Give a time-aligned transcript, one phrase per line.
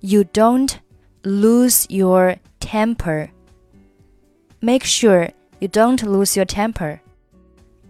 [0.00, 0.72] you don't
[1.22, 3.28] lose your temper.
[4.60, 5.30] Make sure
[5.60, 6.98] you don't lose your temper.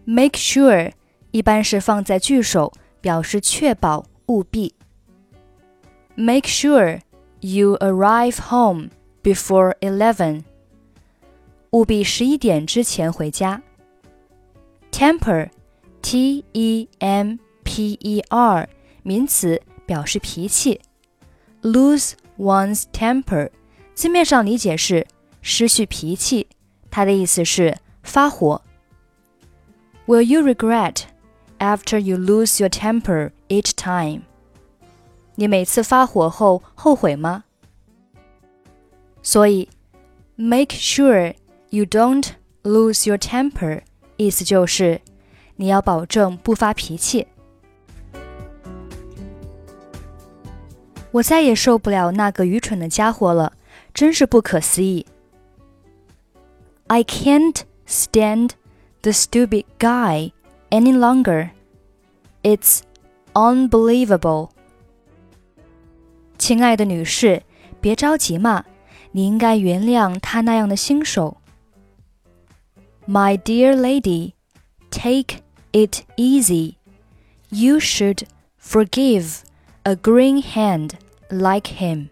[0.05, 0.93] Make sure
[1.33, 4.75] 一般是放在句首，表示确保、务必。
[6.15, 7.01] Make sure
[7.41, 8.91] you arrive home
[9.23, 10.43] before eleven.
[11.70, 13.62] 务必十一点之前回家。
[14.91, 15.51] Temper,
[16.02, 18.69] T E M P E R，
[19.02, 20.80] 名词，表示脾气。
[21.62, 23.51] Lose one's temper，
[23.95, 25.07] 字面上理解是
[25.43, 26.48] 失去脾气，
[26.91, 28.62] 它的意思是发火。
[30.07, 31.02] Will you regret
[31.59, 34.23] after you lose your temper each time.
[35.35, 37.45] 你每次发火后后悔吗？
[39.23, 39.68] 所以，
[40.37, 41.35] make sure
[41.71, 42.30] you don't
[42.63, 43.82] lose your temper，
[44.16, 45.01] 意思就是
[45.57, 47.27] 你要保证不发脾气。
[51.10, 53.52] 我再也受不了那个愚蠢的家伙了，
[53.95, 55.07] 真是不可思议。
[56.87, 58.51] I can't stand
[59.02, 60.32] the stupid guy
[60.73, 61.51] any longer.
[62.43, 62.80] It's
[63.32, 64.50] unbelievable.
[66.38, 67.43] 亲爱的女士，
[67.81, 68.65] 别着急嘛，
[69.12, 71.38] 你应该原谅他那样的新手。
[73.06, 74.34] My dear lady,
[74.91, 75.41] take
[75.72, 76.75] it easy.
[77.50, 78.25] You should
[78.62, 79.41] forgive
[79.82, 80.93] a green hand
[81.28, 82.09] like him.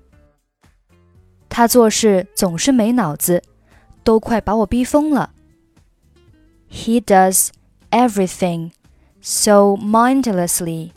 [1.49, 3.43] 他做事总是没脑子，
[4.03, 5.33] 都快把我逼疯了。
[6.71, 7.51] He does
[7.91, 8.73] everything
[9.21, 10.93] so mindlessly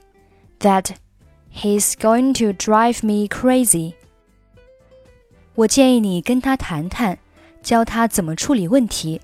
[0.60, 0.96] that
[1.50, 3.94] he's going to drive me crazy.
[5.56, 7.20] 我建议你跟他谈谈，
[7.62, 9.22] 教他怎么处理问题。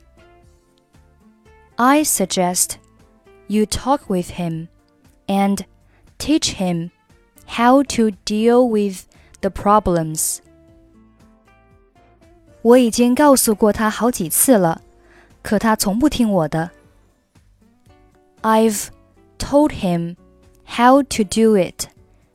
[1.75, 2.75] I suggest
[3.47, 4.67] you talk with him
[5.27, 5.65] and
[6.17, 6.91] teach him
[7.47, 9.05] how to deal with
[9.41, 10.39] the problems.
[12.61, 14.81] 我已经告诉过他好几次了。
[15.43, 16.71] 可他从不听我的。
[18.41, 18.91] I've
[19.37, 20.17] told him
[20.65, 21.87] how to do it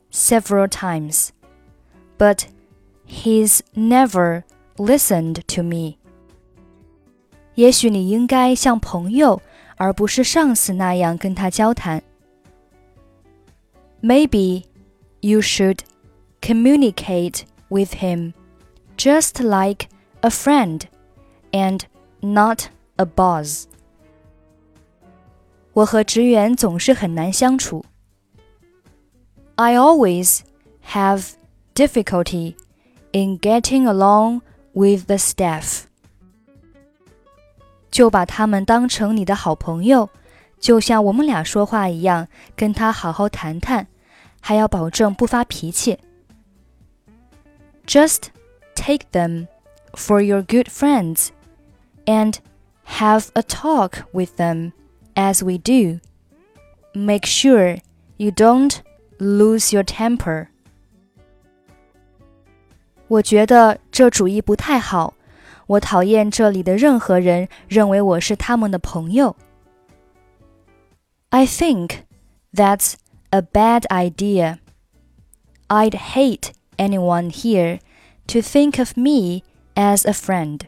[0.09, 1.31] several times,
[2.17, 2.47] but
[3.05, 4.43] he's never
[4.77, 5.97] listened to me.
[7.55, 9.41] 也许你应该像朋友
[9.77, 12.01] 而不是上司那样跟他交谈。
[14.01, 14.63] Maybe
[15.21, 15.79] you should
[16.41, 18.33] communicate with him
[18.97, 19.89] just like
[20.23, 20.87] a friend
[21.51, 21.85] and
[22.21, 23.67] not a boss.
[25.75, 27.85] 我和职员总是很难相处。
[29.55, 30.41] I always
[30.91, 31.31] have
[31.75, 32.55] difficulty
[33.11, 34.41] in getting along
[34.73, 35.83] with the staff.
[37.89, 40.09] 就把他们当成你的好朋友，
[40.59, 43.87] 就像我们俩说话一样，跟他好好谈谈，
[44.39, 45.99] 还要保证不发脾气。
[47.85, 48.29] Just
[48.75, 49.47] take them
[49.93, 51.29] for your good friends,
[52.05, 52.35] and
[52.85, 54.71] have a talk with them
[55.15, 55.99] as we do.
[56.93, 57.77] Make sure
[58.17, 58.81] you don't
[59.19, 60.47] lose your temper.
[63.07, 65.15] 我觉得这主意不太好。
[65.67, 69.35] 我讨厌这里的任何人认为我是他们的朋友。
[71.29, 72.03] I think
[72.53, 72.95] that's
[73.29, 74.57] a bad idea.
[75.69, 77.79] I'd hate anyone here
[78.27, 79.43] to think of me
[79.75, 80.61] as a friend.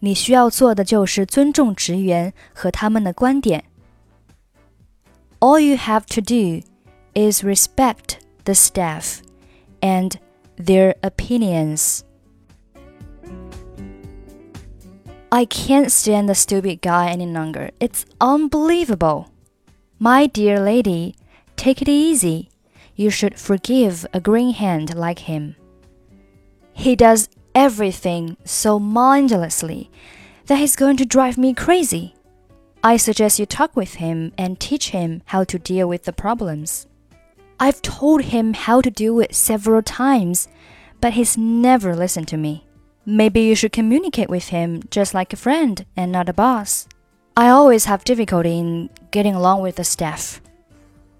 [0.00, 3.64] 你需要做的就是尊重职员和他们的观点。
[5.38, 6.62] All you have to do
[7.14, 9.20] is respect the staff
[9.80, 10.16] and
[10.56, 12.02] their opinions.
[15.30, 17.70] I can't stand the stupid guy any longer.
[17.80, 19.28] It's unbelievable.
[19.98, 21.14] My dear lady,
[21.56, 22.50] take it easy.
[22.94, 25.56] You should forgive a green hand like him.
[26.74, 29.89] He does everything so mindlessly
[30.45, 32.13] that he's going to drive me crazy.
[32.83, 36.85] I suggest you talk with him and teach him how to deal with the problems.
[37.59, 40.47] I've told him how to do it several times,
[41.01, 42.63] but he's never listened to me.
[43.07, 46.87] Maybe you should communicate with him just like a friend and not a boss.
[47.35, 50.41] I always have difficulty in getting along with the staff.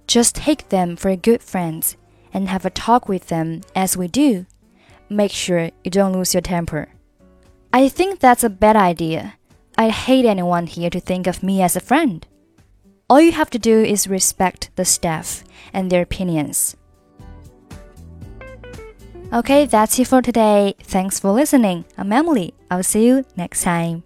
[0.05, 1.97] Just take them for good friends
[2.31, 4.45] and have a talk with them as we do
[5.09, 6.89] make sure you don't lose your temper.
[7.73, 9.35] I think that's a bad idea.
[9.77, 12.25] I'd hate anyone here to think of me as a friend.
[13.09, 15.43] All you have to do is respect the staff
[15.73, 16.75] and their opinions.
[19.33, 20.75] Okay, that's it for today.
[20.79, 21.85] Thanks for listening.
[21.97, 22.53] I'm Emily.
[22.71, 24.03] I'll see you next time.